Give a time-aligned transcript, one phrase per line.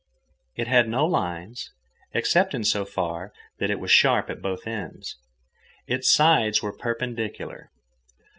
[0.55, 1.69] It had no lines,
[2.11, 5.15] except in so far that it was sharp at both ends.
[5.87, 7.69] Its sides were perpendicular.